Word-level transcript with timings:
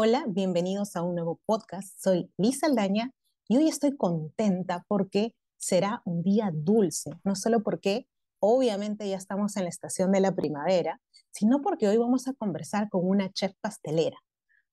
Hola, 0.00 0.26
bienvenidos 0.28 0.94
a 0.94 1.02
un 1.02 1.16
nuevo 1.16 1.40
podcast. 1.44 2.00
Soy 2.00 2.30
Lisa 2.36 2.68
Aldaña 2.68 3.10
y 3.48 3.56
hoy 3.56 3.66
estoy 3.66 3.96
contenta 3.96 4.84
porque 4.86 5.34
será 5.56 6.02
un 6.04 6.22
día 6.22 6.52
dulce, 6.54 7.10
no 7.24 7.34
solo 7.34 7.64
porque 7.64 8.06
obviamente 8.38 9.08
ya 9.08 9.16
estamos 9.16 9.56
en 9.56 9.64
la 9.64 9.70
estación 9.70 10.12
de 10.12 10.20
la 10.20 10.36
primavera, 10.36 11.00
sino 11.32 11.62
porque 11.62 11.88
hoy 11.88 11.96
vamos 11.96 12.28
a 12.28 12.34
conversar 12.34 12.88
con 12.90 13.08
una 13.08 13.32
chef 13.32 13.54
pastelera, 13.60 14.16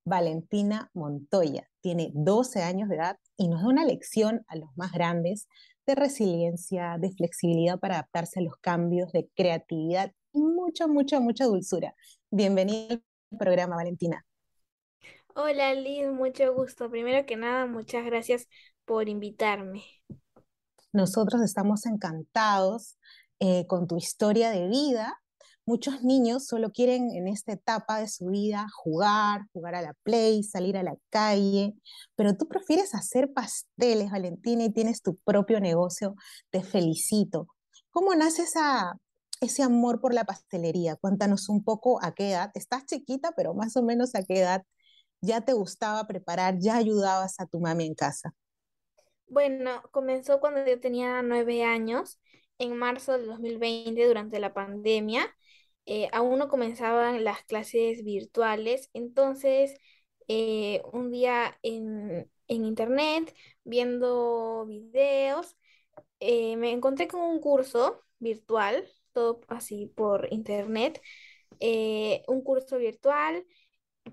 Valentina 0.06 0.92
Montoya. 0.94 1.72
Tiene 1.82 2.12
12 2.14 2.62
años 2.62 2.88
de 2.88 2.98
edad 2.98 3.18
y 3.36 3.48
nos 3.48 3.64
da 3.64 3.70
una 3.70 3.84
lección 3.84 4.46
a 4.48 4.58
los 4.58 4.70
más 4.76 4.92
grandes 4.92 5.48
de 5.88 5.96
resiliencia, 5.96 6.98
de 7.00 7.12
flexibilidad 7.12 7.80
para 7.80 7.96
adaptarse 7.96 8.42
a 8.42 8.44
los 8.44 8.58
cambios, 8.58 9.12
de 9.12 9.28
creatividad 9.34 10.12
y 10.34 10.44
mucha, 10.44 10.86
mucha, 10.86 11.20
mucha 11.20 11.46
dulzura. 11.46 11.96
Bienvenida 12.30 12.94
al 12.94 13.04
programa, 13.40 13.78
Valentina. 13.78 14.24
Hola 15.38 15.74
Liz, 15.74 16.08
mucho 16.08 16.54
gusto. 16.54 16.90
Primero 16.90 17.26
que 17.26 17.36
nada, 17.36 17.66
muchas 17.66 18.06
gracias 18.06 18.48
por 18.86 19.10
invitarme. 19.10 19.84
Nosotros 20.94 21.42
estamos 21.42 21.86
encantados 21.86 22.98
eh, 23.40 23.68
con 23.68 23.86
tu 23.86 23.98
historia 23.98 24.50
de 24.52 24.70
vida. 24.70 25.22
Muchos 25.66 26.04
niños 26.04 26.46
solo 26.46 26.72
quieren 26.72 27.10
en 27.12 27.28
esta 27.28 27.52
etapa 27.52 28.00
de 28.00 28.08
su 28.08 28.28
vida 28.28 28.66
jugar, 28.74 29.42
jugar 29.52 29.76
a 29.76 29.82
la 29.82 29.94
play, 30.04 30.42
salir 30.42 30.78
a 30.78 30.84
la 30.84 30.96
calle, 31.10 31.74
pero 32.16 32.38
tú 32.38 32.48
prefieres 32.48 32.96
hacer 32.96 33.34
pasteles, 33.34 34.12
Valentina, 34.12 34.64
y 34.64 34.72
tienes 34.72 35.02
tu 35.02 35.18
propio 35.18 35.60
negocio. 35.60 36.16
Te 36.50 36.64
felicito. 36.64 37.48
¿Cómo 37.90 38.16
nace 38.16 38.46
ese 39.42 39.64
amor 39.64 40.00
por 40.00 40.14
la 40.14 40.24
pastelería? 40.24 40.96
Cuéntanos 40.96 41.50
un 41.50 41.62
poco 41.62 42.02
a 42.02 42.14
qué 42.14 42.32
edad. 42.32 42.52
Estás 42.54 42.86
chiquita, 42.86 43.34
pero 43.36 43.54
más 43.54 43.76
o 43.76 43.84
menos 43.84 44.16
a 44.16 44.24
qué 44.24 44.40
edad 44.40 44.64
ya 45.22 45.42
te 45.42 45.54
gustaba 45.54 46.06
preparar, 46.08 46.58
ya 46.60 46.78
ayudabas 46.78 47.40
a 47.40 47.46
tu 47.46 47.60
mami 47.60 47.86
en 47.86 47.96
casa? 47.96 48.34
Bueno, 49.28 49.82
comenzó 49.92 50.40
cuando 50.40 50.66
yo 50.66 50.80
tenía 50.80 51.22
nueve 51.22 51.64
años, 51.64 52.20
en 52.60 52.78
marzo 52.78 53.14
del 53.14 53.28
2020, 53.28 54.08
durante 54.08 54.40
la 54.40 54.54
pandemia. 54.54 55.36
Eh, 55.86 56.10
aún 56.14 56.40
no 56.40 56.48
comenzaban 56.50 57.24
las 57.24 57.44
clases 57.44 58.04
virtuales, 58.04 58.90
entonces 58.94 59.76
eh, 60.28 60.82
un 60.94 61.12
día 61.12 61.58
en, 61.62 62.30
internet, 62.48 63.36
viendo 63.64 64.66
videos, 64.68 65.56
eh, 66.20 66.58
me 66.58 66.72
encontré 66.72 67.08
con 67.08 67.22
un 67.22 67.40
curso 67.40 68.02
virtual, 68.20 68.88
todo 69.14 69.42
así 69.48 69.88
por 69.88 70.28
internet, 70.32 71.02
un 72.28 72.42
curso 72.44 72.78
virtual 72.78 73.46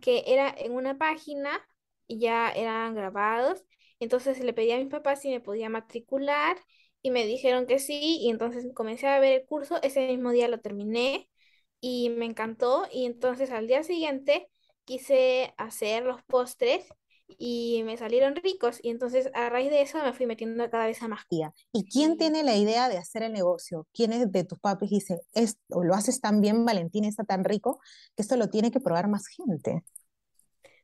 que 0.01 0.25
era 0.27 0.55
en 0.57 0.73
una 0.73 0.99
página 0.99 1.61
y 2.07 2.19
ya 2.21 2.51
eran 2.51 2.95
grabados. 2.95 3.65
Entonces 4.01 4.41
le 4.41 4.53
pedí 4.53 4.73
a 4.73 4.79
mis 4.79 4.89
papás 4.89 5.21
si 5.23 5.31
me 5.31 5.41
podía 5.41 5.69
matricular 5.69 6.57
y 7.03 7.11
me 7.11 7.27
dijeron 7.27 7.67
que 7.67 7.79
sí 7.79 8.19
y 8.21 8.31
entonces 8.31 8.67
comencé 8.75 9.07
a 9.09 9.19
ver 9.21 9.41
el 9.41 9.47
curso. 9.47 9.81
Ese 9.83 10.07
mismo 10.07 10.31
día 10.33 10.49
lo 10.49 10.61
terminé 10.61 11.29
y 11.81 12.11
me 12.11 12.27
encantó 12.27 12.87
y 12.93 13.07
entonces 13.07 13.51
al 13.51 13.67
día 13.67 13.83
siguiente 13.83 14.49
quise 14.85 15.55
hacer 15.59 16.05
los 16.05 16.23
postres 16.25 16.89
y 17.39 17.83
me 17.85 17.97
salieron 17.97 18.37
ricos 18.37 18.79
y 18.83 18.91
entonces 18.91 19.31
a 19.35 19.49
raíz 19.49 19.71
de 19.71 19.83
eso 19.83 20.03
me 20.03 20.13
fui 20.13 20.27
metiendo 20.27 20.69
cada 20.71 20.87
vez 20.87 21.03
a 21.03 21.09
más. 21.09 21.27
¿Y 21.73 21.85
quién 21.85 22.17
tiene 22.17 22.43
la 22.43 22.57
idea 22.57 22.89
de 22.89 22.99
hacer 22.99 23.23
el 23.23 23.33
negocio? 23.33 23.87
¿Quién 23.93 24.13
es 24.13 24.31
de 24.31 24.45
tus 24.45 24.59
papis 24.59 24.91
dice, 24.91 25.21
es, 25.33 25.59
o 25.69 25.85
lo 25.85 25.95
haces 25.95 26.21
tan 26.21 26.41
bien, 26.41 26.65
Valentín, 26.65 27.05
está 27.05 27.25
tan 27.25 27.45
rico, 27.45 27.81
que 28.17 28.23
esto 28.23 28.37
lo 28.37 28.49
tiene 28.49 28.71
que 28.71 28.81
probar 28.81 29.09
más 29.09 29.27
gente? 29.27 29.83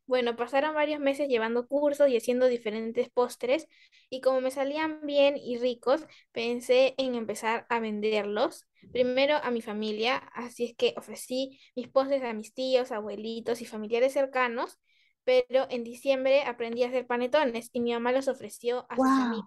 Bueno, 0.07 0.37
pasaron 0.37 0.75
varios 0.75 1.01
meses 1.01 1.29
llevando 1.29 1.69
cursos 1.69 2.09
y 2.09 2.17
haciendo 2.17 2.47
diferentes 2.47 3.11
postres 3.11 3.69
y 4.09 4.23
como 4.23 4.41
me 4.41 4.51
salían 4.51 5.01
bien 5.03 5.37
y 5.37 5.59
ricos, 5.59 6.07
pensé 6.33 6.95
en 6.97 7.15
empezar 7.15 7.67
a 7.69 7.79
venderlos. 7.79 8.65
Primero 8.91 9.37
a 9.37 9.51
mi 9.51 9.61
familia, 9.61 10.17
así 10.35 10.65
es 10.65 10.75
que 10.75 10.95
ofrecí 10.97 11.61
mis 11.77 11.89
postres 11.89 12.23
a 12.23 12.33
mis 12.33 12.55
tíos, 12.55 12.91
abuelitos 12.91 13.61
y 13.61 13.67
familiares 13.67 14.15
cercanos 14.15 14.79
pero 15.29 15.67
en 15.69 15.85
diciembre 15.85 16.41
aprendí 16.45 16.85
a 16.85 16.89
hacer 16.89 17.07
panetones 17.07 17.69
y 17.75 17.81
mi 17.81 17.93
mamá 17.93 18.13
los 18.13 18.29
ofreció 18.29 18.87
a 18.89 18.97
sus 18.97 19.07
amigas. 19.07 19.47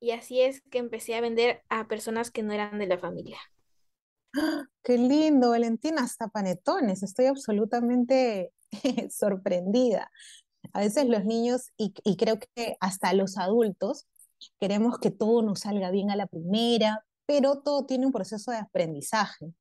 Y 0.00 0.12
así 0.12 0.40
es 0.40 0.62
que 0.70 0.78
empecé 0.78 1.14
a 1.14 1.20
vender 1.20 1.60
a 1.68 1.88
personas 1.88 2.30
que 2.30 2.42
no 2.42 2.54
eran 2.54 2.78
de 2.78 2.86
la 2.86 2.96
familia. 2.96 3.36
¡Ah! 4.34 4.64
Qué 4.82 4.96
lindo, 4.96 5.50
Valentina, 5.50 6.04
hasta 6.04 6.28
panetones. 6.28 7.02
Estoy 7.02 7.26
absolutamente 7.26 8.54
sorprendida. 9.10 10.10
A 10.72 10.80
veces 10.80 11.06
los 11.06 11.26
niños, 11.26 11.68
y, 11.76 11.92
y, 12.02 12.16
creo 12.16 12.38
que 12.38 12.78
hasta 12.80 13.12
los 13.12 13.36
adultos, 13.36 14.06
queremos 14.58 15.00
que 15.00 15.10
todo 15.10 15.42
nos 15.42 15.60
salga 15.60 15.90
bien 15.90 16.10
a 16.10 16.16
la 16.16 16.28
primera, 16.28 17.04
pero 17.26 17.60
todo 17.60 17.84
tiene 17.84 18.06
un 18.06 18.12
proceso 18.12 18.52
de 18.52 18.56
aprendizaje. 18.56 19.52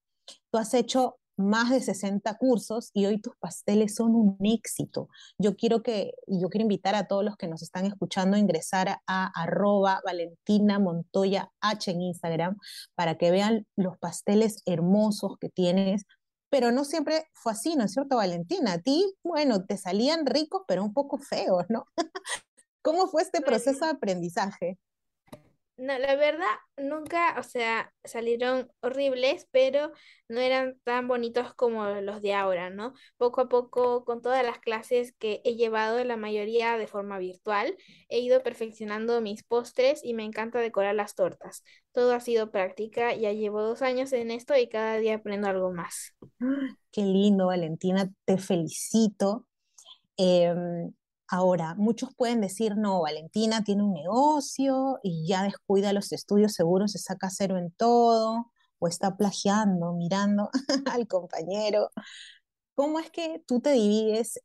Tú 0.51 0.57
has 0.57 0.73
hecho 0.73 1.18
más 1.39 1.69
de 1.69 1.79
60 1.79 2.37
cursos 2.37 2.91
y 2.93 3.05
hoy 3.05 3.21
tus 3.21 3.33
pasteles 3.37 3.95
son 3.95 4.13
un 4.13 4.37
éxito. 4.41 5.07
Yo 5.37 5.55
quiero 5.55 5.81
que, 5.81 6.11
yo 6.27 6.49
quiero 6.49 6.63
invitar 6.63 6.95
a 6.95 7.07
todos 7.07 7.23
los 7.23 7.37
que 7.37 7.47
nos 7.47 7.61
están 7.61 7.85
escuchando 7.85 8.35
a 8.35 8.39
ingresar 8.39 8.99
a, 9.07 9.31
arroba 9.33 10.01
Valentina 10.05 10.79
Montoya 10.79 11.49
H 11.61 11.91
en 11.91 12.01
Instagram 12.01 12.57
para 12.93 13.17
que 13.17 13.31
vean 13.31 13.65
los 13.77 13.97
pasteles 13.97 14.61
hermosos 14.65 15.37
que 15.39 15.49
tienes. 15.49 16.03
Pero 16.49 16.71
no 16.71 16.83
siempre 16.83 17.25
fue 17.33 17.53
así, 17.53 17.75
¿no 17.75 17.85
es 17.85 17.93
cierto, 17.93 18.17
Valentina? 18.17 18.73
A 18.73 18.79
ti, 18.79 19.15
bueno, 19.23 19.63
te 19.65 19.77
salían 19.77 20.25
ricos, 20.25 20.63
pero 20.67 20.83
un 20.83 20.93
poco 20.93 21.19
feos, 21.19 21.63
¿no? 21.69 21.85
¿Cómo 22.81 23.07
fue 23.07 23.21
este 23.21 23.41
proceso 23.41 23.85
de 23.85 23.91
aprendizaje? 23.91 24.77
No, 25.81 25.97
la 25.97 26.15
verdad, 26.17 26.45
nunca, 26.75 27.35
o 27.39 27.43
sea, 27.43 27.93
salieron 28.03 28.69
horribles, 28.81 29.47
pero 29.51 29.93
no 30.27 30.41
eran 30.41 30.77
tan 30.83 31.07
bonitos 31.07 31.53
como 31.53 31.85
los 32.01 32.21
de 32.21 32.33
ahora, 32.33 32.69
¿no? 32.69 32.93
Poco 33.15 33.39
a 33.41 33.47
poco, 33.47 34.03
con 34.03 34.21
todas 34.21 34.43
las 34.45 34.59
clases 34.59 35.13
que 35.19 35.41
he 35.45 35.55
llevado, 35.55 36.03
la 36.03 36.17
mayoría 36.17 36.77
de 36.77 36.87
forma 36.87 37.17
virtual, 37.17 37.77
he 38.09 38.19
ido 38.19 38.43
perfeccionando 38.43 39.21
mis 39.21 39.43
postres 39.43 40.01
y 40.03 40.13
me 40.13 40.25
encanta 40.25 40.59
decorar 40.59 40.95
las 40.95 41.15
tortas. 41.15 41.63
Todo 41.93 42.13
ha 42.13 42.19
sido 42.19 42.51
práctica, 42.51 43.13
ya 43.15 43.31
llevo 43.31 43.61
dos 43.61 43.81
años 43.81 44.11
en 44.11 44.31
esto 44.31 44.57
y 44.57 44.67
cada 44.67 44.97
día 44.97 45.15
aprendo 45.15 45.47
algo 45.47 45.71
más. 45.71 46.13
Qué 46.91 47.01
lindo, 47.03 47.47
Valentina, 47.47 48.11
te 48.25 48.37
felicito. 48.37 49.45
Em, 50.17 50.93
Ahora, 51.31 51.75
muchos 51.75 52.09
pueden 52.15 52.41
decir, 52.41 52.75
no, 52.75 53.01
Valentina 53.01 53.63
tiene 53.63 53.83
un 53.83 53.93
negocio 53.93 54.99
y 55.03 55.27
ya 55.27 55.43
descuida 55.43 55.93
los 55.93 56.11
estudios, 56.11 56.53
seguro 56.53 56.87
se 56.87 56.97
saca 56.97 57.29
cero 57.29 57.57
en 57.57 57.71
todo, 57.71 58.51
o 58.79 58.87
está 58.87 59.15
plagiando, 59.15 59.93
mirando 59.93 60.49
al 60.91 61.07
compañero. 61.07 61.91
¿Cómo 62.73 62.99
es 62.99 63.11
que 63.11 63.43
tú 63.45 63.59
te 63.59 63.73
divides 63.73 64.41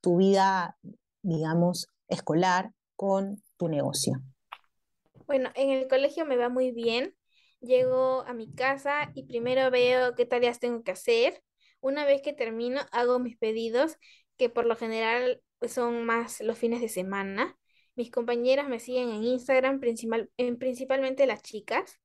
tu 0.00 0.16
vida, 0.16 0.78
digamos, 1.22 1.88
escolar 2.08 2.72
con 2.96 3.42
tu 3.58 3.68
negocio? 3.68 4.14
Bueno, 5.26 5.50
en 5.54 5.70
el 5.70 5.88
colegio 5.88 6.24
me 6.24 6.36
va 6.36 6.48
muy 6.48 6.70
bien. 6.70 7.14
Llego 7.60 8.22
a 8.22 8.32
mi 8.32 8.52
casa 8.54 9.10
y 9.14 9.24
primero 9.24 9.70
veo 9.70 10.14
qué 10.14 10.24
tareas 10.24 10.58
tengo 10.58 10.82
que 10.84 10.92
hacer. 10.92 11.42
Una 11.80 12.04
vez 12.04 12.22
que 12.22 12.32
termino, 12.32 12.80
hago 12.92 13.18
mis 13.18 13.36
pedidos, 13.36 13.96
que 14.36 14.48
por 14.48 14.66
lo 14.66 14.76
general 14.76 15.42
son 15.68 16.04
más 16.04 16.40
los 16.40 16.58
fines 16.58 16.80
de 16.80 16.88
semana. 16.88 17.58
Mis 17.94 18.10
compañeras 18.10 18.68
me 18.68 18.80
siguen 18.80 19.10
en 19.10 19.24
Instagram, 19.24 19.80
principal, 19.80 20.30
en, 20.36 20.58
principalmente 20.58 21.26
las 21.26 21.42
chicas. 21.42 22.00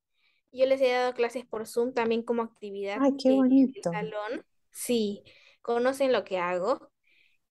Yo 0.52 0.66
les 0.66 0.82
he 0.82 0.90
dado 0.90 1.14
clases 1.14 1.46
por 1.46 1.68
Zoom 1.68 1.94
también 1.94 2.24
como 2.24 2.42
actividad 2.42 2.98
Ay, 3.00 3.12
qué 3.18 3.32
bonito. 3.32 3.92
salón. 3.92 4.46
Sí, 4.72 5.24
conocen 5.62 6.12
lo 6.12 6.24
que 6.24 6.38
hago. 6.38 6.92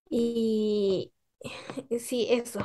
Y 0.08 1.12
sí, 1.98 2.26
eso. 2.30 2.60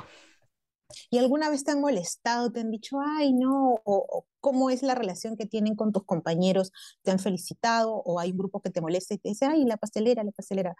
¿Y 1.09 1.17
alguna 1.17 1.49
vez 1.49 1.63
te 1.63 1.71
han 1.71 1.81
molestado? 1.81 2.51
¿Te 2.51 2.59
han 2.61 2.71
dicho, 2.71 2.97
ay, 3.01 3.33
no? 3.33 3.81
O, 3.83 4.25
cómo 4.39 4.69
es 4.69 4.83
la 4.83 4.95
relación 4.95 5.37
que 5.37 5.45
tienen 5.45 5.75
con 5.75 5.91
tus 5.91 6.05
compañeros? 6.05 6.71
¿Te 7.03 7.11
han 7.11 7.19
felicitado? 7.19 7.93
¿O 7.93 8.19
hay 8.19 8.31
un 8.31 8.37
grupo 8.37 8.61
que 8.61 8.69
te 8.69 8.81
molesta 8.81 9.13
y 9.13 9.17
te 9.19 9.29
dice, 9.29 9.45
ay, 9.45 9.65
la 9.65 9.77
pastelera, 9.77 10.23
la 10.23 10.31
pastelera? 10.31 10.75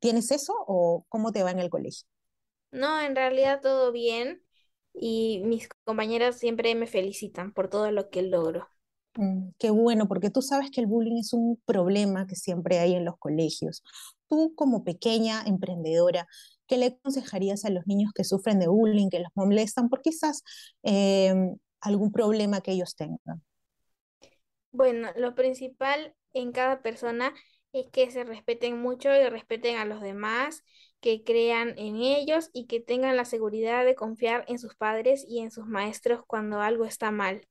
¿Tienes 0.00 0.30
eso 0.30 0.54
o 0.66 1.04
cómo 1.08 1.32
te 1.32 1.42
va 1.42 1.50
en 1.50 1.60
el 1.60 1.70
colegio? 1.70 2.06
No, 2.72 3.00
en 3.00 3.14
realidad 3.16 3.60
todo 3.60 3.92
bien. 3.92 4.42
Y 4.92 5.42
mis 5.44 5.68
compañeras 5.84 6.38
siempre 6.38 6.74
me 6.74 6.86
felicitan 6.86 7.52
por 7.52 7.68
todo 7.70 7.90
lo 7.92 8.10
que 8.10 8.22
logro. 8.22 8.68
Mm, 9.14 9.50
qué 9.58 9.70
bueno, 9.70 10.06
porque 10.08 10.30
tú 10.30 10.40
sabes 10.42 10.70
que 10.70 10.80
el 10.80 10.86
bullying 10.86 11.18
es 11.18 11.32
un 11.32 11.60
problema 11.66 12.26
que 12.26 12.36
siempre 12.36 12.78
hay 12.78 12.94
en 12.94 13.04
los 13.04 13.18
colegios. 13.18 13.82
Tú 14.28 14.54
como 14.56 14.84
pequeña 14.84 15.42
emprendedora, 15.46 16.28
¿qué 16.66 16.76
le 16.78 16.86
aconsejarías 16.86 17.64
a 17.64 17.70
los 17.70 17.86
niños 17.86 18.12
que 18.14 18.24
sufren 18.24 18.60
de 18.60 18.68
bullying, 18.68 19.08
que 19.10 19.18
los 19.20 19.30
molestan 19.34 19.88
por 19.88 20.02
quizás 20.02 20.42
em, 20.82 21.56
algún 21.80 22.12
problema 22.12 22.60
que 22.60 22.72
ellos 22.72 22.94
tengan? 22.96 23.42
Bueno, 24.72 25.10
lo 25.16 25.34
principal 25.34 26.14
en 26.32 26.52
cada 26.52 26.82
persona 26.82 27.34
es 27.72 27.86
que 27.90 28.10
se 28.10 28.24
respeten 28.24 28.80
mucho 28.80 29.14
y 29.14 29.28
respeten 29.28 29.76
a 29.76 29.84
los 29.84 30.00
demás, 30.00 30.64
que 31.00 31.24
crean 31.24 31.70
en 31.78 31.96
ellos 31.96 32.50
y 32.52 32.66
que 32.66 32.80
tengan 32.80 33.16
la 33.16 33.24
seguridad 33.24 33.84
de 33.84 33.94
confiar 33.94 34.44
en 34.48 34.58
sus 34.58 34.74
padres 34.76 35.24
y 35.28 35.40
en 35.40 35.50
sus 35.50 35.66
maestros 35.66 36.22
cuando 36.26 36.60
algo 36.60 36.84
está 36.84 37.10
mal, 37.10 37.46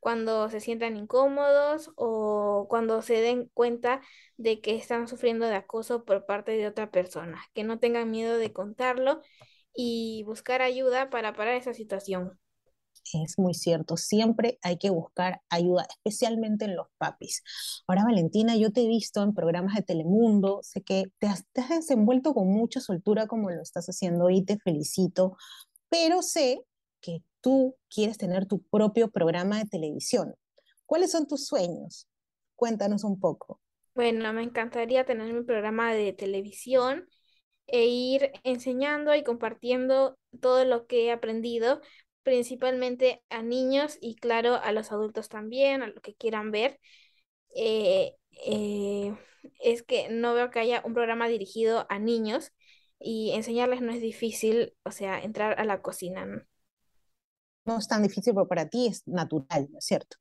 cuando 0.00 0.50
se 0.50 0.60
sientan 0.60 0.96
incómodos 0.96 1.90
o 1.96 2.66
cuando 2.68 3.02
se 3.02 3.20
den 3.20 3.50
cuenta 3.54 4.00
de 4.36 4.60
que 4.60 4.76
están 4.76 5.08
sufriendo 5.08 5.46
de 5.46 5.56
acoso 5.56 6.04
por 6.04 6.26
parte 6.26 6.52
de 6.52 6.66
otra 6.68 6.90
persona, 6.90 7.42
que 7.54 7.64
no 7.64 7.78
tengan 7.80 8.10
miedo 8.10 8.38
de 8.38 8.52
contarlo 8.52 9.22
y 9.74 10.22
buscar 10.26 10.62
ayuda 10.62 11.10
para 11.10 11.34
parar 11.34 11.56
esa 11.56 11.74
situación. 11.74 12.38
Es 13.12 13.38
muy 13.38 13.54
cierto, 13.54 13.96
siempre 13.96 14.58
hay 14.62 14.78
que 14.78 14.90
buscar 14.90 15.40
ayuda, 15.48 15.86
especialmente 15.88 16.64
en 16.64 16.76
los 16.76 16.88
papis. 16.98 17.42
Ahora, 17.86 18.04
Valentina, 18.04 18.56
yo 18.56 18.72
te 18.72 18.82
he 18.82 18.88
visto 18.88 19.22
en 19.22 19.34
programas 19.34 19.76
de 19.76 19.82
Telemundo, 19.82 20.60
sé 20.62 20.82
que 20.82 21.04
te 21.18 21.28
has, 21.28 21.44
te 21.52 21.62
desenvuelto 21.68 22.34
con 22.34 22.48
mucha 22.48 22.80
soltura 22.80 23.26
como 23.26 23.50
lo 23.50 23.62
estás 23.62 23.86
haciendo 23.86 24.30
y 24.30 24.44
te 24.44 24.58
felicito, 24.58 25.36
pero 25.88 26.22
sé 26.22 26.64
que 27.00 27.22
tú 27.40 27.76
quieres 27.88 28.18
tener 28.18 28.46
tu 28.46 28.62
propio 28.62 29.10
programa 29.10 29.58
de 29.58 29.66
televisión. 29.66 30.34
¿Cuáles 30.86 31.12
son 31.12 31.26
tus 31.26 31.46
sueños? 31.46 32.08
Cuéntanos 32.56 33.04
un 33.04 33.20
poco. 33.20 33.60
Bueno, 33.94 34.32
me 34.32 34.42
encantaría 34.42 35.04
tener 35.04 35.32
mi 35.32 35.44
programa 35.44 35.92
de 35.94 36.12
televisión 36.12 37.06
e 37.66 37.86
ir 37.86 38.32
enseñando 38.42 39.14
y 39.14 39.22
compartiendo 39.22 40.18
todo 40.40 40.64
lo 40.64 40.86
que 40.86 41.06
he 41.06 41.12
aprendido, 41.12 41.80
principalmente 42.24 43.22
a 43.30 43.42
niños 43.42 43.98
y 44.00 44.16
claro, 44.16 44.56
a 44.56 44.72
los 44.72 44.90
adultos 44.90 45.28
también, 45.28 45.82
a 45.82 45.86
lo 45.88 46.00
que 46.00 46.14
quieran 46.14 46.50
ver. 46.50 46.80
Eh, 47.54 48.16
eh, 48.46 49.14
es 49.60 49.82
que 49.82 50.08
no 50.08 50.34
veo 50.34 50.50
que 50.50 50.58
haya 50.58 50.82
un 50.84 50.94
programa 50.94 51.28
dirigido 51.28 51.86
a 51.88 51.98
niños 51.98 52.52
y 52.98 53.32
enseñarles 53.32 53.82
no 53.82 53.92
es 53.92 54.00
difícil, 54.00 54.74
o 54.82 54.90
sea, 54.90 55.20
entrar 55.20 55.60
a 55.60 55.64
la 55.64 55.82
cocina, 55.82 56.24
¿no? 56.24 56.42
No 57.66 57.78
es 57.78 57.88
tan 57.88 58.02
difícil, 58.02 58.34
pero 58.34 58.48
para 58.48 58.68
ti 58.68 58.86
es 58.86 59.06
natural, 59.06 59.68
¿no 59.70 59.78
es 59.78 59.84
cierto? 59.84 60.16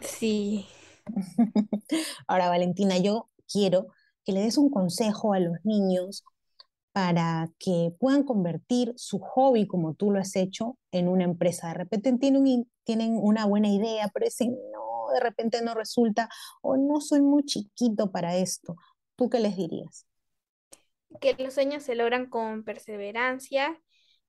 Sí. 0.00 0.66
Ahora, 2.26 2.48
Valentina, 2.48 2.98
yo 2.98 3.30
quiero 3.50 3.88
que 4.24 4.32
le 4.32 4.40
des 4.40 4.58
un 4.58 4.70
consejo 4.70 5.34
a 5.34 5.40
los 5.40 5.56
niños 5.64 6.24
para 6.92 7.50
que 7.58 7.92
puedan 7.98 8.22
convertir 8.24 8.92
su 8.96 9.18
hobby, 9.18 9.66
como 9.66 9.94
tú 9.94 10.10
lo 10.10 10.20
has 10.20 10.36
hecho, 10.36 10.78
en 10.90 11.08
una 11.08 11.24
empresa. 11.24 11.68
De 11.68 11.74
repente 11.74 12.12
tienen, 12.18 12.70
tienen 12.84 13.18
una 13.20 13.46
buena 13.46 13.68
idea, 13.68 14.10
pero 14.12 14.26
dicen, 14.26 14.56
no, 14.72 15.12
de 15.14 15.20
repente 15.20 15.62
no 15.62 15.74
resulta, 15.74 16.28
o 16.62 16.76
no 16.76 17.00
soy 17.00 17.22
muy 17.22 17.44
chiquito 17.44 18.10
para 18.10 18.36
esto. 18.36 18.76
¿Tú 19.16 19.30
qué 19.30 19.40
les 19.40 19.56
dirías? 19.56 20.06
Que 21.20 21.34
los 21.38 21.54
sueños 21.54 21.82
se 21.82 21.94
logran 21.94 22.26
con 22.28 22.64
perseverancia, 22.64 23.80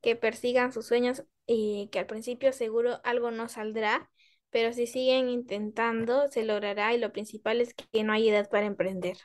que 0.02 0.16
persigan 0.16 0.74
sus 0.74 0.86
sueños 0.86 1.24
y 1.46 1.90
que 1.92 2.00
al 2.00 2.06
principio 2.08 2.52
seguro 2.54 3.00
algo 3.04 3.32
no 3.32 3.50
saldrá, 3.50 4.10
pero 4.50 4.74
si 4.74 4.86
siguen 4.88 5.30
intentando, 5.30 6.28
se 6.30 6.44
logrará 6.44 6.94
y 6.94 7.00
lo 7.00 7.12
principal 7.12 7.62
es 7.62 7.74
que 7.74 8.04
no 8.04 8.14
hay 8.14 8.30
edad 8.30 8.50
para 8.50 8.66
emprender. 8.68 9.18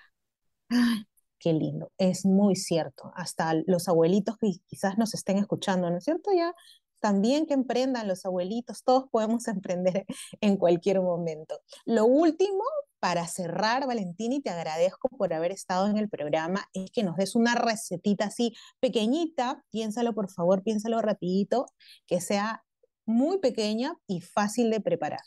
Ay, 0.70 1.04
qué 1.38 1.52
lindo, 1.52 1.92
es 1.98 2.24
muy 2.24 2.56
cierto. 2.56 3.12
Hasta 3.14 3.54
los 3.66 3.88
abuelitos 3.88 4.36
que 4.38 4.52
quizás 4.66 4.98
nos 4.98 5.14
estén 5.14 5.38
escuchando, 5.38 5.90
¿no 5.90 5.98
es 5.98 6.04
cierto? 6.04 6.30
Ya 6.34 6.54
también 7.00 7.46
que 7.46 7.54
emprendan 7.54 8.08
los 8.08 8.24
abuelitos, 8.26 8.82
todos 8.84 9.08
podemos 9.10 9.46
emprender 9.48 10.04
en 10.40 10.56
cualquier 10.56 11.00
momento. 11.00 11.60
Lo 11.84 12.06
último, 12.06 12.62
para 13.00 13.26
cerrar, 13.26 13.86
Valentina, 13.86 14.36
y 14.36 14.40
te 14.40 14.50
agradezco 14.50 15.08
por 15.10 15.32
haber 15.32 15.52
estado 15.52 15.88
en 15.88 15.98
el 15.98 16.08
programa, 16.08 16.68
es 16.72 16.90
que 16.90 17.02
nos 17.02 17.16
des 17.16 17.34
una 17.34 17.54
recetita 17.54 18.26
así 18.26 18.54
pequeñita, 18.80 19.64
piénsalo 19.70 20.14
por 20.14 20.30
favor, 20.30 20.62
piénsalo 20.62 21.00
rapidito, 21.00 21.66
que 22.06 22.20
sea 22.20 22.64
muy 23.06 23.38
pequeña 23.38 23.94
y 24.06 24.20
fácil 24.20 24.70
de 24.70 24.80
preparar. 24.80 25.20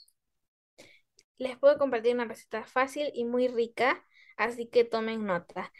Les 1.37 1.57
puedo 1.57 1.79
compartir 1.79 2.13
una 2.13 2.25
receta 2.25 2.63
fácil 2.65 3.09
y 3.15 3.25
muy 3.25 3.47
rica, 3.47 4.05
así 4.37 4.67
que 4.67 4.83
tomen 4.83 5.25
nota. 5.25 5.71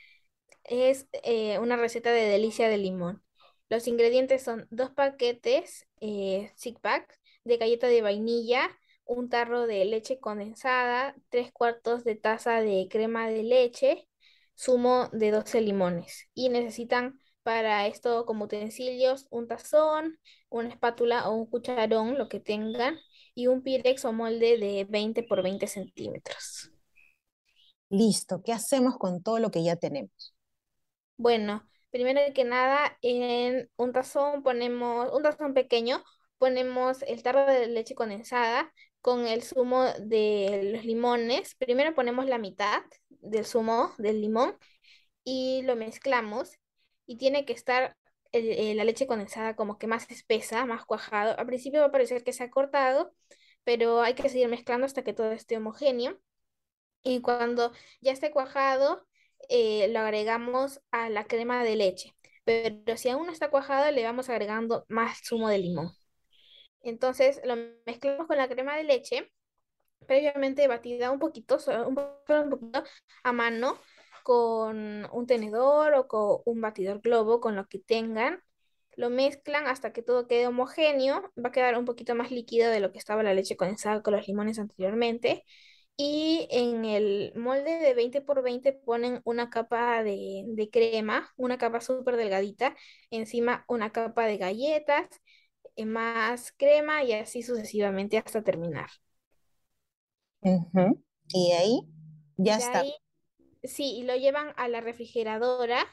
Es 0.63 1.07
eh, 1.23 1.59
una 1.59 1.75
receta 1.75 2.11
de 2.11 2.27
delicia 2.27 2.69
de 2.69 2.77
limón. 2.77 3.23
Los 3.69 3.87
ingredientes 3.87 4.43
son 4.43 4.67
dos 4.69 4.91
paquetes 4.91 5.87
eh, 6.01 6.51
Zig 6.57 6.79
Pack 6.79 7.19
de 7.43 7.57
galleta 7.57 7.87
de 7.87 8.01
vainilla, 8.01 8.69
un 9.05 9.29
tarro 9.29 9.65
de 9.67 9.85
leche 9.85 10.19
condensada, 10.19 11.15
tres 11.29 11.51
cuartos 11.51 12.03
de 12.03 12.15
taza 12.15 12.61
de 12.61 12.87
crema 12.89 13.27
de 13.29 13.43
leche, 13.43 14.07
zumo 14.57 15.09
de 15.11 15.31
12 15.31 15.61
limones. 15.61 16.27
Y 16.33 16.49
necesitan 16.49 17.19
para 17.43 17.87
esto 17.87 18.25
como 18.25 18.45
utensilios 18.45 19.27
un 19.29 19.47
tazón, 19.47 20.19
una 20.49 20.69
espátula 20.69 21.29
o 21.29 21.35
un 21.35 21.45
cucharón, 21.47 22.17
lo 22.17 22.29
que 22.29 22.39
tengan, 22.39 22.97
y 23.33 23.47
un 23.47 23.63
pirex 23.63 24.05
o 24.05 24.13
molde 24.13 24.57
de 24.57 24.85
20 24.89 25.23
por 25.23 25.41
20 25.41 25.67
centímetros. 25.67 26.71
Listo, 27.89 28.41
¿qué 28.43 28.53
hacemos 28.53 28.97
con 28.97 29.21
todo 29.21 29.39
lo 29.39 29.51
que 29.51 29.63
ya 29.63 29.75
tenemos? 29.75 30.33
Bueno, 31.21 31.63
primero 31.91 32.19
que 32.33 32.43
nada, 32.43 32.97
en 33.03 33.69
un 33.75 33.93
tazón 33.93 34.41
ponemos, 34.41 35.09
un 35.13 35.21
tazón 35.21 35.53
pequeño, 35.53 36.03
ponemos 36.39 37.03
el 37.03 37.21
tarro 37.21 37.45
de 37.45 37.67
leche 37.67 37.93
condensada 37.93 38.73
con 39.01 39.27
el 39.27 39.43
zumo 39.43 39.85
de 39.99 40.71
los 40.73 40.83
limones. 40.83 41.53
Primero 41.55 41.93
ponemos 41.93 42.25
la 42.25 42.39
mitad 42.39 42.81
del 43.09 43.45
zumo 43.45 43.93
del 43.99 44.19
limón 44.21 44.57
y 45.23 45.61
lo 45.63 45.75
mezclamos 45.75 46.57
y 47.05 47.17
tiene 47.17 47.45
que 47.45 47.53
estar 47.53 47.97
eh, 48.31 48.73
la 48.75 48.83
leche 48.83 49.05
condensada 49.07 49.55
como 49.55 49.77
que 49.77 49.85
más 49.87 50.09
espesa, 50.09 50.65
más 50.65 50.85
cuajado. 50.85 51.37
Al 51.37 51.45
principio 51.45 51.81
va 51.81 51.87
a 51.87 51.91
parecer 51.91 52.23
que 52.23 52.33
se 52.33 52.43
ha 52.43 52.49
cortado, 52.51 53.13
pero 53.63 54.01
hay 54.01 54.15
que 54.15 54.27
seguir 54.29 54.47
mezclando 54.49 54.85
hasta 54.87 55.03
que 55.03 55.13
todo 55.13 55.31
esté 55.33 55.57
homogéneo. 55.57 56.19
Y 57.03 57.21
cuando 57.21 57.71
ya 58.01 58.11
esté 58.11 58.31
cuajado, 58.31 59.05
eh, 59.49 59.87
lo 59.89 59.99
agregamos 59.99 60.81
a 60.91 61.09
la 61.09 61.25
crema 61.25 61.63
de 61.63 61.75
leche. 61.75 62.15
Pero 62.43 62.97
si 62.97 63.09
aún 63.09 63.27
no 63.27 63.31
está 63.31 63.49
cuajado, 63.49 63.91
le 63.91 64.03
vamos 64.03 64.29
agregando 64.29 64.85
más 64.89 65.19
zumo 65.23 65.49
de 65.49 65.59
limón. 65.59 65.91
Entonces 66.81 67.41
lo 67.43 67.55
mezclamos 67.85 68.27
con 68.27 68.37
la 68.37 68.47
crema 68.47 68.75
de 68.75 68.83
leche, 68.83 69.31
previamente 70.07 70.67
batida 70.67 71.11
un 71.11 71.19
poquito, 71.19 71.57
un 71.87 71.95
poquito 71.95 72.83
a 73.23 73.31
mano, 73.31 73.77
con 74.23 75.07
un 75.11 75.27
tenedor 75.27 75.93
o 75.93 76.07
con 76.07 76.41
un 76.45 76.61
batidor 76.61 77.01
globo, 77.01 77.39
con 77.39 77.55
lo 77.55 77.67
que 77.67 77.79
tengan. 77.79 78.41
Lo 78.95 79.09
mezclan 79.09 79.67
hasta 79.67 79.93
que 79.93 80.01
todo 80.01 80.27
quede 80.27 80.47
homogéneo. 80.47 81.31
Va 81.37 81.49
a 81.49 81.51
quedar 81.51 81.77
un 81.77 81.85
poquito 81.85 82.15
más 82.15 82.31
líquido 82.31 82.69
de 82.69 82.79
lo 82.79 82.91
que 82.91 82.99
estaba 82.99 83.23
la 83.23 83.33
leche 83.33 83.55
condensada 83.55 84.01
con 84.01 84.13
los 84.15 84.27
limones 84.27 84.59
anteriormente. 84.59 85.43
Y 86.03 86.47
en 86.49 86.83
el 86.83 87.31
molde 87.35 87.77
de 87.77 87.93
20 87.93 88.21
por 88.21 88.41
20 88.41 88.73
ponen 88.73 89.21
una 89.23 89.51
capa 89.51 90.03
de, 90.03 90.67
crema, 90.73 91.31
una 91.37 91.59
capa 91.59 91.79
súper 91.79 92.15
delgadita, 92.15 92.75
encima 93.11 93.65
una 93.67 93.91
capa 93.91 94.25
de 94.25 94.37
galletas, 94.37 95.07
eh, 95.75 95.85
más 95.85 96.53
crema 96.53 97.03
y 97.03 97.13
así 97.13 97.43
sucesivamente 97.43 98.17
hasta 98.17 98.41
terminar. 98.41 98.89
Y 101.27 101.51
ahí 101.51 101.81
ya 102.35 102.55
está. 102.55 102.83
sí, 103.61 103.99
y 103.99 104.01
lo 104.01 104.15
llevan 104.15 104.53
a 104.57 104.67
la 104.69 104.81
refrigeradora 104.81 105.85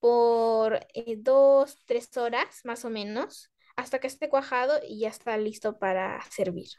por 0.00 0.84
eh, 0.94 1.14
dos, 1.16 1.76
tres 1.86 2.16
horas 2.16 2.62
más 2.64 2.84
o 2.84 2.90
menos, 2.90 3.52
hasta 3.76 4.00
que 4.00 4.08
esté 4.08 4.28
cuajado 4.28 4.80
y 4.84 4.98
ya 4.98 5.10
está 5.10 5.36
listo 5.38 5.78
para 5.78 6.20
servir. 6.28 6.70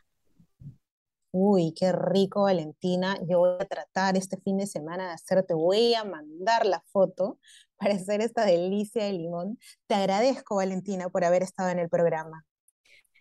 Uy, 1.32 1.74
qué 1.78 1.92
rico, 1.92 2.44
Valentina. 2.44 3.18
Yo 3.28 3.40
voy 3.40 3.58
a 3.60 3.66
tratar 3.66 4.18
este 4.18 4.38
fin 4.38 4.58
de 4.58 4.66
semana 4.66 5.08
de 5.08 5.14
hacerte, 5.14 5.54
voy 5.54 5.94
a 5.94 6.04
mandar 6.04 6.66
la 6.66 6.82
foto 6.92 7.40
para 7.78 7.94
hacer 7.94 8.22
esta 8.22 8.46
delicia 8.46 9.04
de 9.04 9.14
limón. 9.14 9.60
Te 9.88 9.96
agradezco, 9.96 10.56
Valentina, 10.56 11.10
por 11.10 11.24
haber 11.24 11.44
estado 11.44 11.70
en 11.70 11.80
el 11.80 11.90
programa. 11.90 12.46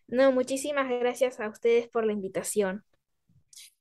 No, 0.07 0.33
muchísimas 0.33 0.88
gracias 0.88 1.38
a 1.38 1.49
ustedes 1.49 1.88
por 1.88 2.07
la 2.07 2.15
invitación. 2.15 2.83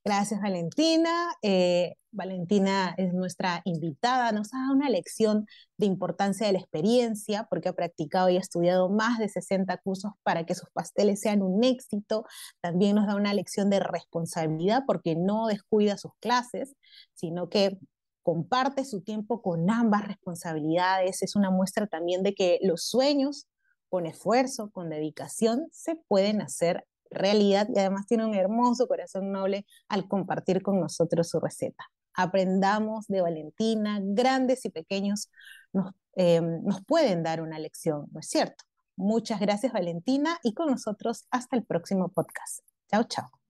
Gracias, 0.07 0.39
Valentina. 0.39 1.33
Eh, 1.41 1.95
Valentina 2.11 2.95
es 2.97 3.13
nuestra 3.13 3.61
invitada, 3.65 4.31
nos 4.31 4.53
ha 4.53 4.59
dado 4.59 4.71
una 4.71 4.89
lección 4.89 5.45
de 5.77 5.85
importancia 5.85 6.47
de 6.47 6.53
la 6.53 6.59
experiencia 6.59 7.45
porque 7.49 7.67
ha 7.67 7.73
practicado 7.73 8.29
y 8.29 8.37
ha 8.37 8.39
estudiado 8.39 8.87
más 8.87 9.19
de 9.19 9.27
60 9.27 9.75
cursos 9.79 10.13
para 10.23 10.45
que 10.45 10.55
sus 10.55 10.69
pasteles 10.69 11.19
sean 11.19 11.41
un 11.41 11.61
éxito. 11.61 12.23
También 12.61 12.95
nos 12.95 13.05
da 13.05 13.15
una 13.15 13.33
lección 13.33 13.69
de 13.69 13.81
responsabilidad 13.81 14.83
porque 14.87 15.17
no 15.17 15.47
descuida 15.47 15.97
sus 15.97 16.13
clases, 16.21 16.73
sino 17.13 17.49
que 17.49 17.77
comparte 18.23 18.85
su 18.85 19.01
tiempo 19.01 19.41
con 19.41 19.69
ambas 19.69 20.07
responsabilidades. 20.07 21.21
Es 21.21 21.35
una 21.35 21.51
muestra 21.51 21.85
también 21.85 22.23
de 22.23 22.33
que 22.33 22.59
los 22.61 22.85
sueños 22.85 23.49
con 23.89 24.05
esfuerzo, 24.05 24.69
con 24.71 24.89
dedicación, 24.89 25.67
se 25.73 25.97
pueden 26.07 26.41
hacer 26.41 26.85
realidad 27.11 27.67
y 27.73 27.79
además 27.79 28.07
tiene 28.07 28.25
un 28.25 28.35
hermoso 28.35 28.87
corazón 28.87 29.31
noble 29.31 29.65
al 29.87 30.07
compartir 30.07 30.61
con 30.61 30.79
nosotros 30.79 31.29
su 31.29 31.39
receta. 31.39 31.85
aprendamos 32.19 33.05
de 33.07 33.21
Valentina, 33.21 33.99
grandes 34.01 34.65
y 34.65 34.69
pequeños 34.69 35.29
nos, 35.71 35.93
eh, 36.15 36.41
nos 36.41 36.83
pueden 36.83 37.21
dar 37.23 37.41
una 37.41 37.59
lección, 37.59 38.07
¿no 38.11 38.19
es 38.19 38.27
cierto? 38.27 38.63
Muchas 38.95 39.39
gracias 39.39 39.71
Valentina 39.73 40.39
y 40.41 40.53
con 40.53 40.71
nosotros 40.71 41.27
hasta 41.29 41.55
el 41.55 41.63
próximo 41.63 42.09
podcast. 42.09 42.61
Chao, 42.89 43.03
chao. 43.03 43.46